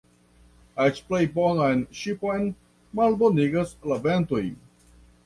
Eĉ 0.85 1.01
plej 1.09 1.19
bonan 1.35 1.83
ŝipon 1.99 2.47
malbonigas 3.01 3.75
la 3.93 3.99
ventoj. 4.09 4.43